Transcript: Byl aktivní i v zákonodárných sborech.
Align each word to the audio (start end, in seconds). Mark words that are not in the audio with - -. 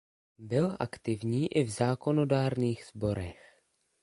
Byl 0.37 0.77
aktivní 0.79 1.47
i 1.55 1.63
v 1.63 1.69
zákonodárných 1.69 2.85
sborech. 2.85 3.61